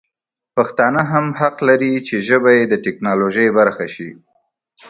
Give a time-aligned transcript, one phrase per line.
[0.55, 4.09] پښتانه هم حق لري چې ژبه یې د ټکنالوژي برخه شي.